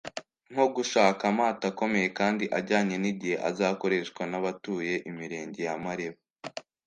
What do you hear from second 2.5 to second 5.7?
ajyanye n’igihe azakoreshwa n’abatuye imirenge